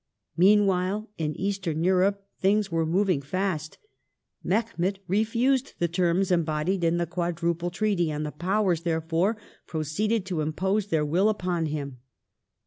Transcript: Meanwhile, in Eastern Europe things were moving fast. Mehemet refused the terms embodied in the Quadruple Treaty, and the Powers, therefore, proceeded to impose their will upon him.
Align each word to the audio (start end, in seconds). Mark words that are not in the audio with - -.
Meanwhile, 0.35 1.11
in 1.19 1.35
Eastern 1.39 1.83
Europe 1.83 2.25
things 2.39 2.71
were 2.71 2.87
moving 2.87 3.21
fast. 3.21 3.77
Mehemet 4.43 4.97
refused 5.07 5.75
the 5.77 5.87
terms 5.87 6.31
embodied 6.31 6.83
in 6.83 6.97
the 6.97 7.05
Quadruple 7.05 7.69
Treaty, 7.69 8.09
and 8.09 8.25
the 8.25 8.31
Powers, 8.31 8.81
therefore, 8.81 9.37
proceeded 9.67 10.25
to 10.25 10.41
impose 10.41 10.87
their 10.87 11.05
will 11.05 11.29
upon 11.29 11.67
him. 11.67 11.99